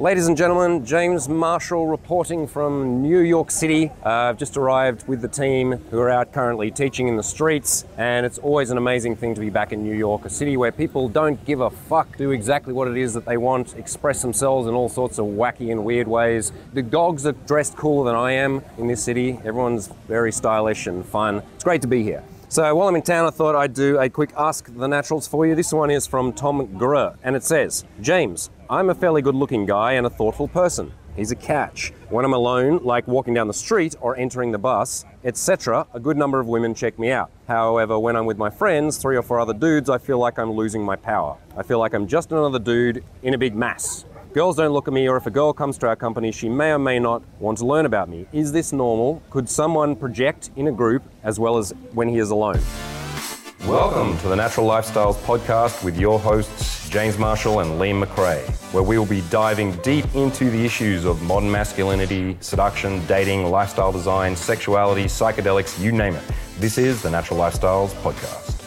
[0.00, 3.90] Ladies and gentlemen, James Marshall reporting from New York City.
[4.06, 7.84] Uh, I've just arrived with the team who are out currently teaching in the streets,
[7.96, 10.70] and it's always an amazing thing to be back in New York, a city where
[10.70, 14.68] people don't give a fuck, do exactly what it is that they want, express themselves
[14.68, 16.52] in all sorts of wacky and weird ways.
[16.74, 19.40] The dogs are dressed cooler than I am in this city.
[19.44, 21.42] Everyone's very stylish and fun.
[21.56, 22.22] It's great to be here.
[22.50, 25.46] So while I'm in town, I thought I'd do a quick Ask the Naturals for
[25.46, 25.54] you.
[25.54, 29.66] This one is from Tom Gurr, and it says, James, I'm a fairly good looking
[29.66, 30.90] guy and a thoughtful person.
[31.14, 31.92] He's a catch.
[32.08, 36.16] When I'm alone, like walking down the street or entering the bus, etc., a good
[36.16, 37.30] number of women check me out.
[37.48, 40.52] However, when I'm with my friends, three or four other dudes, I feel like I'm
[40.52, 41.36] losing my power.
[41.54, 44.06] I feel like I'm just another dude in a big mass.
[44.34, 46.72] Girls don't look at me, or if a girl comes to our company, she may
[46.72, 48.26] or may not want to learn about me.
[48.30, 49.22] Is this normal?
[49.30, 52.60] Could someone project in a group as well as when he is alone?
[53.66, 58.82] Welcome to the Natural Lifestyles Podcast with your hosts, James Marshall and Liam McRae, where
[58.82, 64.36] we will be diving deep into the issues of modern masculinity, seduction, dating, lifestyle design,
[64.36, 66.22] sexuality, psychedelics, you name it.
[66.58, 68.57] This is the Natural Lifestyles Podcast.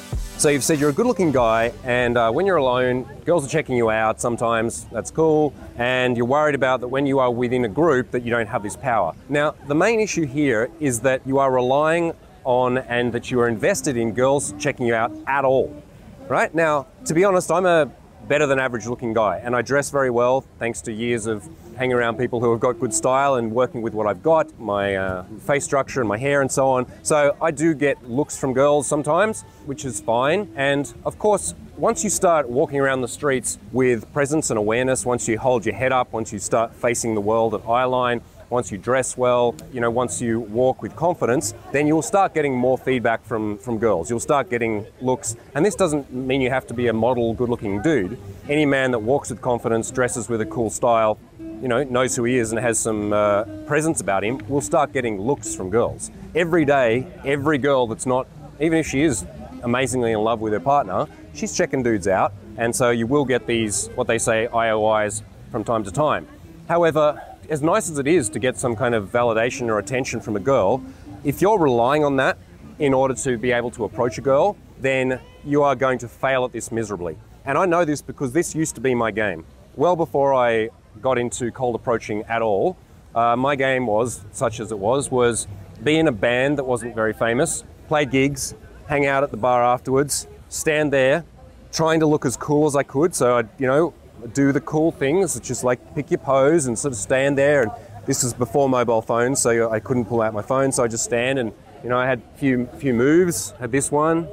[0.42, 3.76] So you've said you're a good-looking guy, and uh, when you're alone, girls are checking
[3.76, 4.20] you out.
[4.20, 8.24] Sometimes that's cool, and you're worried about that when you are within a group that
[8.24, 9.14] you don't have this power.
[9.30, 13.48] Now, the main issue here is that you are relying on and that you are
[13.48, 15.80] invested in girls checking you out at all.
[16.28, 17.92] Right now, to be honest, I'm a
[18.28, 19.38] better than average looking guy.
[19.44, 21.48] And I dress very well thanks to years of
[21.82, 24.96] hanging around people who have got good style and working with what I've got, my
[24.96, 26.86] uh, face structure and my hair and so on.
[27.02, 30.48] So I do get looks from girls sometimes, which is fine.
[30.56, 35.28] And of course, once you start walking around the streets with presence and awareness, once
[35.28, 38.72] you hold your head up, once you start facing the world at eye line, once
[38.72, 42.78] you dress well, you know, once you walk with confidence, then you'll start getting more
[42.78, 44.10] feedback from, from girls.
[44.10, 45.36] You'll start getting looks.
[45.56, 48.20] And this doesn't mean you have to be a model, good looking dude.
[48.50, 51.18] Any man that walks with confidence, dresses with a cool style,
[51.62, 54.92] you know, knows who he is and has some uh, presence about him, will start
[54.94, 56.10] getting looks from girls.
[56.34, 58.28] Every day, every girl that's not,
[58.60, 59.26] even if she is
[59.62, 62.34] amazingly in love with her partner, she's checking dudes out.
[62.58, 66.28] And so you will get these, what they say, IOIs from time to time.
[66.68, 70.36] However, as nice as it is to get some kind of validation or attention from
[70.36, 70.84] a girl,
[71.24, 72.38] if you're relying on that
[72.80, 76.44] in order to be able to approach a girl, then you are going to fail
[76.44, 77.18] at this miserably.
[77.46, 79.46] And I know this because this used to be my game.
[79.76, 80.70] Well before I
[81.00, 82.78] got into cold approaching at all,
[83.14, 85.48] uh, my game was, such as it was, was
[85.84, 88.56] be in a band that wasn't very famous, play gigs,
[88.88, 91.26] hang out at the bar afterwards, stand there,
[91.72, 93.16] trying to look as cool as I could.
[93.16, 93.94] So I'd, you know,
[94.34, 97.64] do the cool things, just like pick your pose and sort of stand there.
[97.64, 97.72] And
[98.06, 101.04] this was before mobile phones, so I couldn't pull out my phone, so I just
[101.04, 101.52] stand and
[101.84, 103.52] you know I had a few few moves.
[103.60, 104.28] Had this one.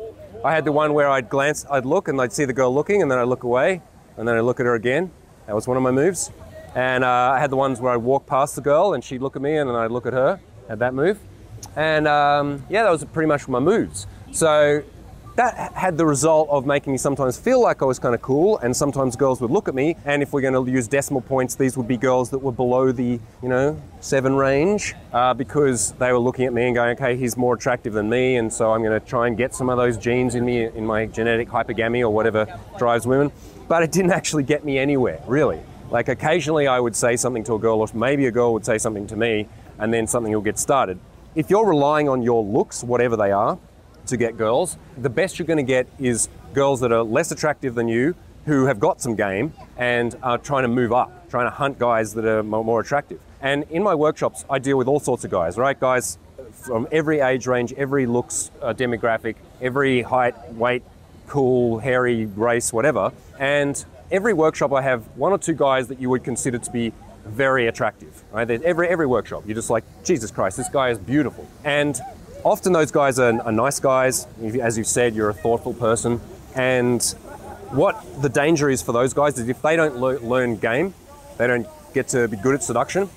[0.44, 3.02] I had the one where I'd glance, I'd look, and I'd see the girl looking,
[3.02, 3.82] and then I'd look away,
[4.16, 5.10] and then I'd look at her again.
[5.46, 6.30] That was one of my moves.
[6.74, 9.36] And uh, I had the ones where I'd walk past the girl, and she'd look
[9.36, 10.40] at me, and then I'd look at her.
[10.68, 11.18] at that move.
[11.76, 14.06] And um, yeah, that was pretty much my moves.
[14.32, 14.82] So
[15.36, 18.58] that had the result of making me sometimes feel like I was kind of cool,
[18.58, 19.96] and sometimes girls would look at me.
[20.04, 22.92] And if we're going to use decimal points, these would be girls that were below
[22.92, 27.16] the, you know, seven range uh, because they were looking at me and going, okay,
[27.16, 29.76] he's more attractive than me, and so I'm going to try and get some of
[29.76, 32.46] those genes in me, in my genetic hypergamy or whatever
[32.76, 33.30] drives women.
[33.68, 35.60] But it didn't actually get me anywhere, really.
[35.90, 38.78] Like occasionally I would say something to a girl, or maybe a girl would say
[38.78, 40.98] something to me, and then something will get started.
[41.34, 43.58] If you're relying on your looks, whatever they are,
[44.08, 44.76] to get girls.
[44.96, 48.14] The best you're going to get is girls that are less attractive than you,
[48.46, 52.14] who have got some game and are trying to move up, trying to hunt guys
[52.14, 53.20] that are more attractive.
[53.42, 55.78] And in my workshops, I deal with all sorts of guys, right?
[55.78, 56.18] Guys
[56.52, 60.82] from every age range, every looks uh, demographic, every height, weight,
[61.26, 63.12] cool, hairy, race, whatever.
[63.38, 66.92] And every workshop, I have one or two guys that you would consider to be
[67.26, 68.50] very attractive, right?
[68.50, 71.46] Every every workshop, you're just like, Jesus Christ, this guy is beautiful.
[71.64, 71.98] And
[72.44, 74.26] often those guys are, are nice guys.
[74.60, 76.20] As you've said, you're a thoughtful person.
[76.54, 77.02] And
[77.70, 80.94] what the danger is for those guys is if they don't le- learn game,
[81.36, 83.08] they don't get to be good at seduction,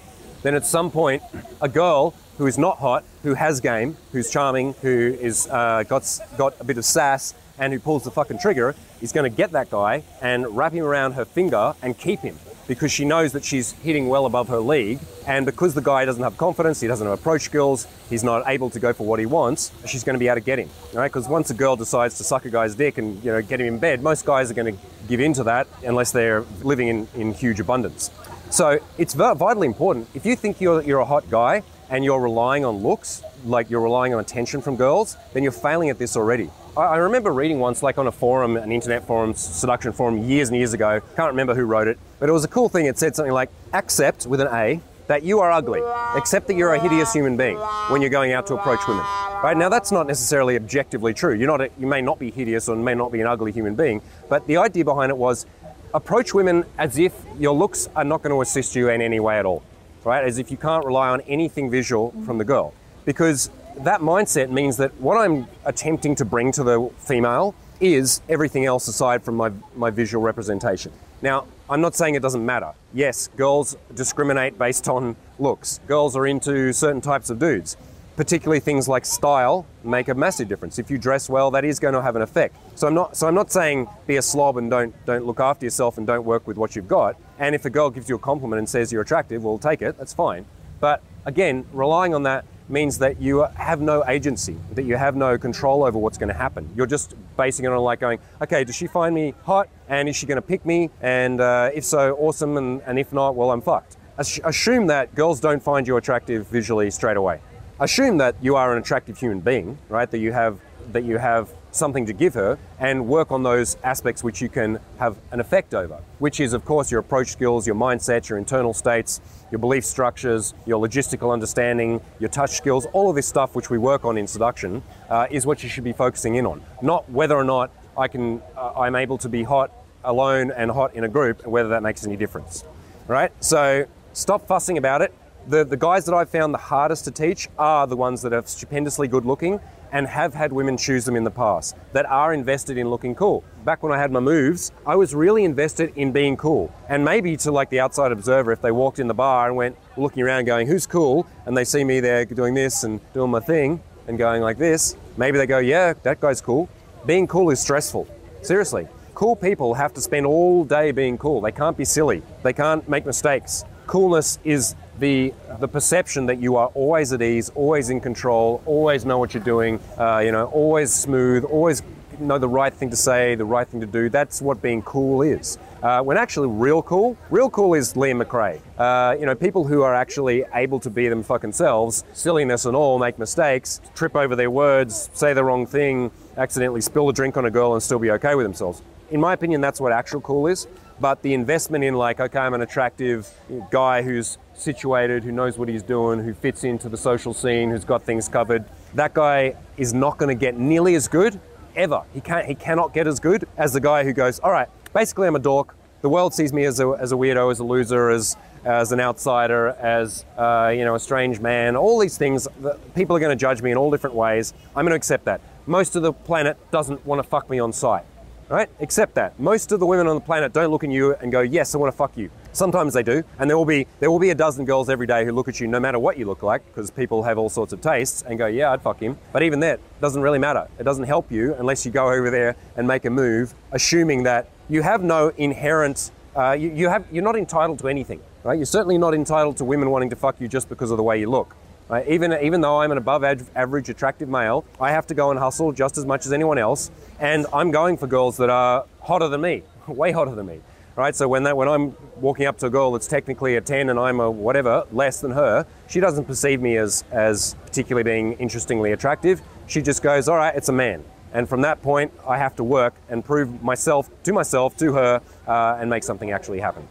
[0.44, 1.24] then at some point,
[1.62, 6.20] a girl who is not hot, who has game, who's charming, who is uh, got
[6.38, 9.52] got a bit of sass, and who pulls the fucking trigger, is going to get
[9.52, 12.38] that guy and wrap him around her finger and keep him
[12.68, 15.00] because she knows that she's hitting well above her league.
[15.28, 18.70] And because the guy doesn't have confidence, he doesn't have approach skills, he's not able
[18.70, 20.70] to go for what he wants, she's going to be able to get him.
[20.94, 21.08] Right?
[21.08, 23.68] Because once a girl decides to suck a guy's dick and you know get him
[23.68, 27.08] in bed, most guys are going to give in to that unless they're living in,
[27.16, 28.10] in huge abundance.
[28.50, 30.08] So it's vitally important.
[30.14, 33.82] If you think you're, you're a hot guy and you're relying on looks, like you're
[33.82, 36.50] relying on attention from girls, then you're failing at this already.
[36.78, 40.58] I, remember reading once, like on a forum, an internet forum, seduction forum, years and
[40.58, 41.02] years ago.
[41.18, 42.86] Can't remember who wrote it, but it was a cool thing.
[42.86, 45.82] It said something like, "Accept with an A that you are ugly.
[46.16, 47.58] Accept that you're a hideous human being
[47.90, 49.04] when you're going out to approach women."
[49.44, 51.34] Right now, that's not necessarily objectively true.
[51.34, 51.72] You're not.
[51.78, 54.56] You may not be hideous or may not be an ugly human being, but the
[54.58, 55.46] idea behind it was
[55.94, 59.38] approach women as if your looks are not going to assist you in any way
[59.38, 59.62] at all,
[60.06, 60.24] right?
[60.24, 62.74] As if you can't rely on anything visual from the girl,
[63.04, 68.66] because that mindset means that what I'm attempting to bring to the female is everything
[68.66, 70.92] else aside from my, my visual representation.
[71.22, 72.74] Now, I'm not saying it doesn't matter.
[72.94, 75.80] Yes, girls discriminate based on looks.
[75.88, 77.78] Girls are into certain types of dudes.
[78.18, 80.78] Particularly things like style make a massive difference.
[80.78, 82.56] If you dress well, that is going to have an effect.
[82.76, 85.66] So I'm not so I'm not saying be a slob and don't don't look after
[85.66, 87.16] yourself and don't work with what you've got.
[87.40, 89.98] And if a girl gives you a compliment and says you're attractive, well take it,
[89.98, 90.46] that's fine.
[90.82, 95.38] But again, relying on that means that you have no agency, that you have no
[95.38, 96.70] control over what's going to happen.
[96.76, 100.16] You're just basing it on like going, okay, does she find me hot and is
[100.16, 100.90] she going to pick me?
[101.02, 102.58] And uh, if so, awesome.
[102.58, 103.98] And, and if not, well, I'm fucked.
[104.18, 107.42] Assume that girls don't find you attractive visually straight away.
[107.80, 110.10] Assume that you are an attractive human being, right?
[110.10, 110.60] That you have
[110.92, 114.80] that you have something to give her and work on those aspects which you can
[115.00, 118.74] have an effect over, which is, of course, your approach skills, your mindset, your internal
[118.74, 123.70] states, your belief structures, your logistical understanding, your touch skills, all of this stuff which
[123.70, 126.62] we work on in seduction uh, is what you should be focusing in on.
[126.82, 129.72] Not whether or not I can, uh, I'm able to be hot
[130.04, 132.64] alone and hot in a group, whether that makes any difference.
[133.08, 133.32] Right?
[133.40, 135.14] So stop fussing about it.
[135.48, 138.44] The, the guys that I've found the hardest to teach are the ones that are
[138.46, 139.60] stupendously good looking
[139.92, 143.44] and have had women choose them in the past that are invested in looking cool.
[143.66, 146.74] Back when I had my moves, I was really invested in being cool.
[146.90, 149.78] And maybe to like the outside observer, if they walked in the bar and went
[149.98, 151.28] looking around going, who's cool?
[151.46, 154.96] And they see me there doing this and doing my thing and going like this,
[155.18, 156.70] maybe they go, yeah, that guy's cool.
[157.06, 158.08] Being cool is stressful.
[158.42, 158.88] Seriously.
[159.14, 161.42] Cool people have to spend all day being cool.
[161.42, 162.24] They can't be silly.
[162.44, 163.66] They can't make mistakes.
[163.86, 169.06] Coolness is the the perception that you are always at ease, always in control, always
[169.06, 171.82] know what you're doing, uh, you know, always smooth, always
[172.20, 174.10] know the right thing to say, the right thing to do.
[174.10, 175.58] That's what being cool is.
[175.82, 178.62] Uh, when actually real cool, real cool is Liam McRae.
[178.78, 182.76] Uh, you know, people who are actually able to be them fucking selves, silliness and
[182.76, 187.38] all, make mistakes, trip over their words, say the wrong thing, accidentally spill a drink
[187.38, 188.84] on a girl and still be okay with themselves.
[189.10, 190.68] In my opinion, that's what actual cool is.
[191.00, 193.28] But the investment in like, okay, I'm an attractive
[193.72, 197.86] guy who's situated, who knows what he's doing, who fits into the social scene, who's
[197.86, 198.66] got things covered.
[198.94, 201.40] That guy is not going to get nearly as good
[201.76, 202.04] ever.
[202.14, 202.46] He can't.
[202.46, 204.68] He cannot get as good as the guy who goes, all right.
[204.94, 205.76] Basically, I'm a dork.
[206.02, 209.00] The world sees me as a, as a weirdo, as a loser, as as an
[209.00, 211.76] outsider, as uh, you know, a strange man.
[211.76, 212.48] All these things.
[212.96, 214.54] People are going to judge me in all different ways.
[214.76, 215.42] I'm going to accept that.
[215.66, 218.04] Most of the planet doesn't want to fuck me on sight.
[218.50, 218.70] Right?
[218.82, 219.40] Accept that.
[219.40, 221.78] Most of the women on the planet don't look at you and go, yes, I
[221.78, 222.30] want to fuck you.
[222.54, 225.24] Sometimes they do, and there will be there will be a dozen girls every day
[225.24, 227.72] who look at you, no matter what you look like, because people have all sorts
[227.72, 229.18] of tastes, and go, yeah, I'd fuck him.
[229.32, 230.68] But even that doesn't really matter.
[230.78, 234.50] It doesn't help you unless you go over there and make a move, assuming that
[234.68, 238.22] you have no inherent, uh, you, you have you're not entitled to anything.
[238.44, 238.58] Right?
[238.58, 241.20] You're certainly not entitled to women wanting to fuck you just because of the way
[241.20, 241.56] you look.
[241.88, 242.08] Right?
[242.08, 243.24] Even, even though I'm an above
[243.56, 246.90] average attractive male, I have to go and hustle just as much as anyone else.
[247.20, 250.62] And I'm going for girls that are hotter than me, way hotter than me
[250.96, 251.16] right?
[251.16, 254.00] So when that when I'm walking up to a girl that's technically a 10 and
[254.00, 258.92] I'm a whatever less than her, she doesn't perceive me as as particularly being interestingly
[258.92, 259.42] attractive.
[259.68, 261.04] She just goes, all right, it's a man.
[261.34, 265.22] And from that point, I have to work and prove myself to myself, to her,
[265.48, 266.88] uh, and make something actually happen.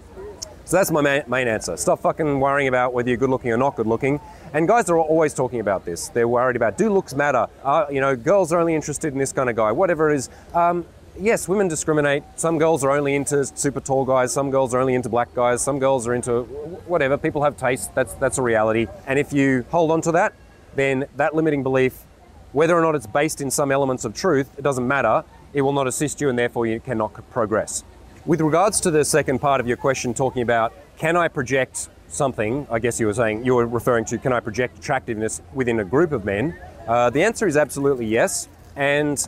[0.64, 1.76] So that's my main, main answer.
[1.76, 4.20] Stop fucking worrying about whether you're good looking or not good looking.
[4.54, 6.08] And guys are always talking about this.
[6.10, 7.48] They're worried about do looks matter?
[7.64, 9.72] Uh, you know, girls are only interested in this kind of guy.
[9.72, 10.30] Whatever it is.
[10.54, 10.86] Um,
[11.18, 12.22] yes, women discriminate.
[12.36, 14.32] Some girls are only into super tall guys.
[14.32, 15.62] Some girls are only into black guys.
[15.62, 16.42] Some girls are into
[16.86, 17.16] whatever.
[17.16, 17.94] People have taste.
[17.94, 18.86] That's that's a reality.
[19.06, 20.34] And if you hold on to that,
[20.74, 22.04] then that limiting belief,
[22.52, 25.24] whether or not it's based in some elements of truth, it doesn't matter.
[25.52, 27.84] It will not assist you, and therefore you cannot progress.
[28.26, 32.66] With regards to the second part of your question, talking about can I project something?
[32.70, 35.84] I guess you were saying you were referring to can I project attractiveness within a
[35.84, 36.56] group of men?
[36.86, 38.48] Uh, the answer is absolutely yes.
[38.76, 39.26] And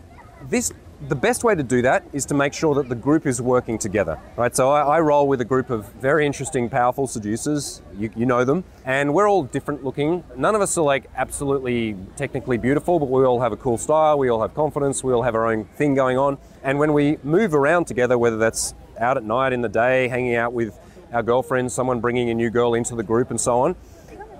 [0.49, 0.73] this
[1.09, 3.79] the best way to do that is to make sure that the group is working
[3.79, 4.55] together, right?
[4.55, 7.83] So I, I roll with a group of very interesting, powerful seducers.
[7.99, 10.23] You, you, know them, and we're all different looking.
[10.37, 14.19] None of us are like absolutely technically beautiful, but we all have a cool style.
[14.19, 15.03] We all have confidence.
[15.03, 16.39] We all have our own thing going on.
[16.63, 20.37] And when we move around together, whether that's out at night, in the day, hanging
[20.37, 20.79] out with
[21.13, 23.75] our girlfriends, someone bringing a new girl into the group, and so on,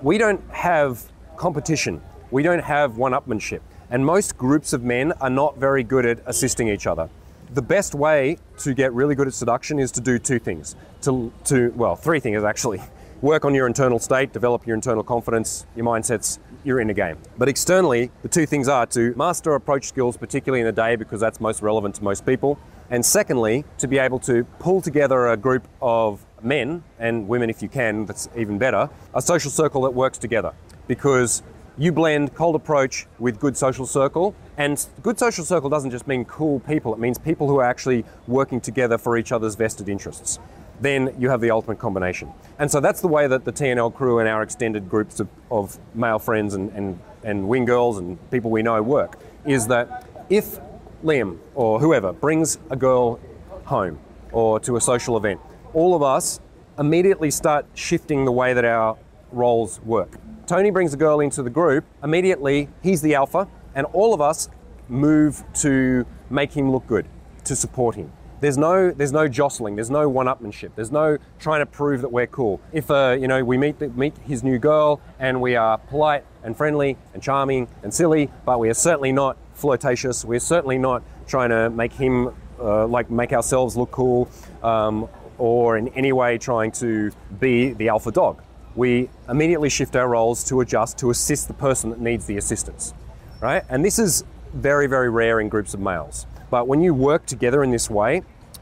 [0.01, 1.03] we don't have
[1.35, 2.01] competition.
[2.31, 3.61] We don't have one-upmanship
[3.93, 7.09] And most groups of men are not very good at assisting each other.
[7.53, 10.75] The best way to get really good at seduction is to do two things.
[11.03, 12.81] To, to well, three things actually.
[13.21, 17.19] Work on your internal state, develop your internal confidence, your mindsets, you're in a game.
[17.37, 21.21] But externally, the two things are to master approach skills, particularly in the day, because
[21.21, 22.57] that's most relevant to most people.
[22.89, 27.61] And secondly, to be able to pull together a group of men and women, if
[27.61, 30.53] you can, that's even better, a social circle that works together.
[30.87, 31.43] Because
[31.77, 34.35] you blend cold approach with good social circle.
[34.57, 38.05] And good social circle doesn't just mean cool people, it means people who are actually
[38.27, 40.39] working together for each other's vested interests.
[40.81, 42.31] Then you have the ultimate combination.
[42.59, 45.79] And so that's the way that the TNL crew and our extended groups of, of
[45.95, 49.19] male friends and, and, and wing girls and people we know work.
[49.45, 50.59] Is that if
[51.03, 53.19] Liam or whoever brings a girl
[53.65, 53.99] home
[54.31, 55.39] or to a social event,
[55.73, 56.39] all of us
[56.77, 58.97] immediately start shifting the way that our
[59.31, 60.17] roles work.
[60.45, 64.49] Tony brings a girl into the group, immediately he's the alpha, and all of us
[64.89, 67.07] move to make him look good,
[67.45, 68.11] to support him.
[68.41, 69.75] There's no, there's no jostling.
[69.75, 70.71] There's no one-upmanship.
[70.75, 72.59] There's no trying to prove that we're cool.
[72.73, 76.57] If uh, you know we meet meet his new girl and we are polite and
[76.57, 80.25] friendly and charming and silly, but we are certainly not flirtatious.
[80.25, 84.27] We're certainly not trying to make him uh, like make ourselves look cool,
[84.61, 85.07] um,
[85.37, 88.43] or in any way trying to be the alpha dog
[88.75, 92.93] we immediately shift our roles to adjust to assist the person that needs the assistance,
[93.41, 93.63] right?
[93.69, 96.25] And this is very, very rare in groups of males.
[96.49, 98.21] But when you work together in this way,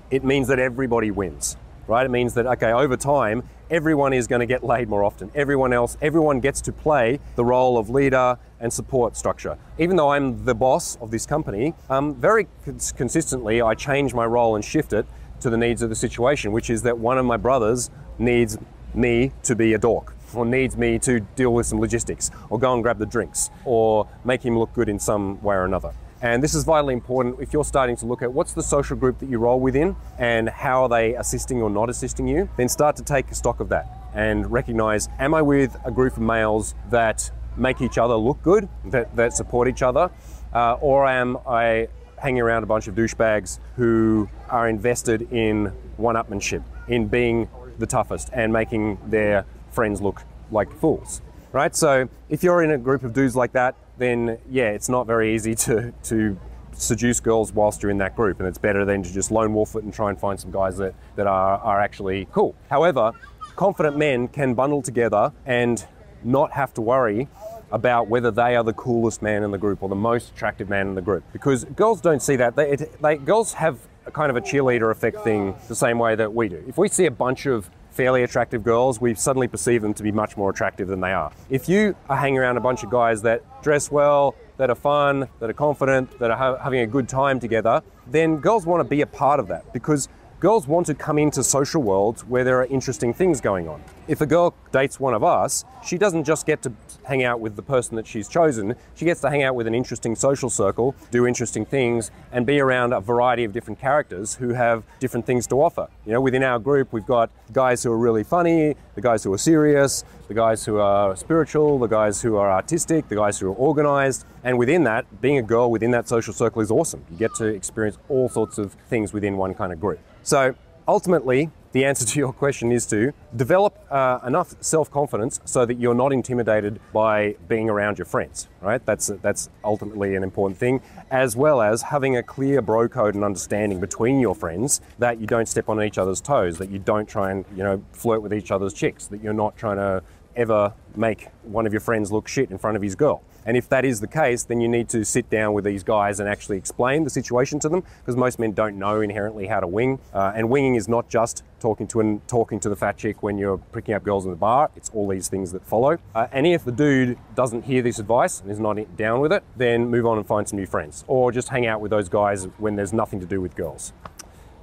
[0.10, 2.06] it means that everybody wins, right?
[2.06, 5.32] It means that, okay, over time, everyone is going to get laid more often.
[5.34, 9.58] Everyone else, everyone gets to play the role of leader and support structure.
[9.78, 14.26] Even though I'm the boss of this company, um, very cons- consistently I change my
[14.26, 15.06] role and shift it
[15.40, 17.90] to the needs of the situation, which is that one of my brothers
[18.20, 18.58] needs
[18.96, 22.74] me to be a dork or needs me to deal with some logistics or go
[22.74, 25.94] and grab the drinks or make him look good in some way or another.
[26.22, 29.18] And this is vitally important if you're starting to look at what's the social group
[29.20, 32.96] that you roll within and how are they assisting or not assisting you, then start
[32.98, 37.32] to take stock of that and recognize am I with a group of males that
[37.58, 40.12] make each other look good, that, that support each other,
[40.54, 45.66] uh, or am I hanging around a bunch of douchebags who are invested in
[45.98, 51.76] one upmanship, in being the toughest and making their friends look like fools, right?
[51.76, 55.34] So if you're in a group of dudes like that, then yeah, it's not very
[55.36, 56.38] easy to, to
[56.74, 58.40] seduce girls whilst you're in that group.
[58.40, 60.78] And it's better than to just lone wolf it and try and find some guys
[60.78, 62.56] that, that are, are actually cool.
[62.70, 63.14] However,
[63.56, 65.86] confident men can bundle together and
[66.24, 67.28] not have to worry
[67.72, 70.88] about whether they are the coolest man in the group or the most attractive man
[70.88, 74.30] in the group because girls don't see that they, it, they girls have a kind
[74.30, 76.64] of a cheerleader effect thing the same way that we do.
[76.68, 80.12] If we see a bunch of fairly attractive girls, we suddenly perceive them to be
[80.12, 81.32] much more attractive than they are.
[81.50, 85.28] If you are hanging around a bunch of guys that dress well, that are fun,
[85.40, 88.88] that are confident, that are ha- having a good time together, then girls want to
[88.88, 90.08] be a part of that because
[90.42, 93.80] girls want to come into social worlds where there are interesting things going on.
[94.08, 97.56] If a girl dates one of us, she doesn't just get to hang out with
[97.56, 100.96] the person that she's chosen, she gets to hang out with an interesting social circle,
[101.12, 105.46] do interesting things, and be around a variety of different characters who have different things
[105.46, 105.88] to offer.
[106.08, 109.32] You know, within our group, we've got guys who are really funny, the guys who
[109.34, 113.48] are serious, the guys who are spiritual, the guys who are artistic, the guys who
[113.48, 114.26] are organized.
[114.44, 117.06] And within that, being a girl within that social circle is awesome.
[117.12, 120.00] You get to experience all sorts of things within one kind of group.
[120.24, 120.56] So
[120.88, 125.96] ultimately, the answer to your question is to develop uh, enough self-confidence so that you're
[125.96, 128.86] not intimidated by being around your friends right?
[128.86, 133.24] That's that's ultimately an important thing as well as having a clear bro code and
[133.24, 137.08] understanding between your friends that you don't step on each other's toes that you don't
[137.08, 140.04] try and you know flirt with each other's chicks that you're not trying to
[140.36, 143.68] ever make one of your friends look shit in front of his girl and if
[143.70, 146.58] that is the case, then you need to sit down with these guys and actually
[146.58, 150.00] explain the situation to them because most men don't know inherently how to wing.
[150.14, 153.38] Uh, and winging is not just talking to and talking to the fat chick when
[153.38, 154.70] you're picking up girls in the bar.
[154.76, 155.98] It's all these things that follow.
[156.14, 159.44] Uh, and if the dude doesn't hear this advice and is not down with it,
[159.58, 162.46] then move on and find some new friends or just hang out with those guys
[162.58, 163.94] when there's nothing to do with girls.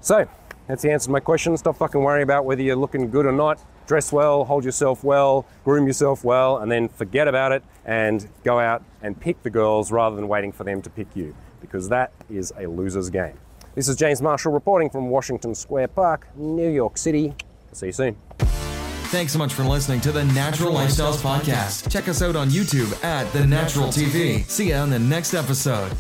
[0.01, 0.29] So
[0.67, 1.57] that's the answer to my question.
[1.57, 5.47] Stop fucking worrying about whether you're looking good or not dress well, hold yourself well,
[5.65, 9.91] groom yourself well, and then forget about it and go out and pick the girls
[9.91, 13.37] rather than waiting for them to pick you, because that is a loser's game.
[13.75, 17.35] This is James Marshall reporting from Washington Square Park, New York City.
[17.73, 18.17] See you soon.
[19.09, 21.91] Thanks so much for listening to the Natural Lifestyles Podcast.
[21.91, 24.45] Check us out on YouTube at The Natural TV.
[24.45, 25.93] See you on the next episode.